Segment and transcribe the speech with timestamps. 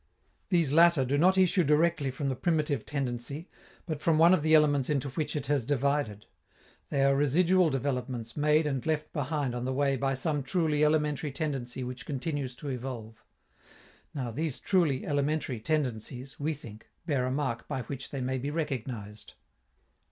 [0.49, 3.47] These latter do not issue directly from the primitive tendency,
[3.85, 6.25] but from one of the elements into which it has divided;
[6.89, 11.31] they are residual developments made and left behind on the way by some truly elementary
[11.31, 13.23] tendency which continues to evolve.
[14.15, 18.49] Now, these truly elementary tendencies, we think, bear a mark by which they may be
[18.49, 19.35] recognized.